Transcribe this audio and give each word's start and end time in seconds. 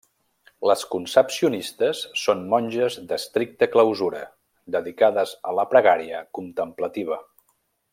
Les 0.69 0.85
concepcionistes 0.93 2.01
són 2.21 2.41
monges 2.55 2.97
d'estricta 3.11 3.69
clausura, 3.77 4.25
dedicades 4.79 5.39
a 5.53 5.57
la 5.61 5.71
pregària 5.75 6.27
contemplativa. 6.41 7.25